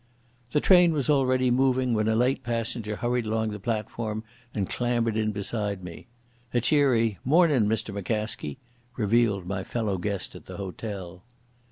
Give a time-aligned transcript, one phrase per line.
[0.49, 5.15] The train was already moving when a late passenger hurried along the platform and clambered
[5.15, 6.07] in beside me.
[6.55, 8.57] A cheery "Mornin', Mr McCaskie,"
[8.97, 11.21] revealed my fellow guest at the hotel.